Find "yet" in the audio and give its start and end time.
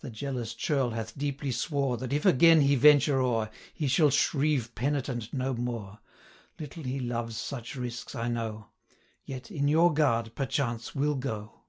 9.24-9.50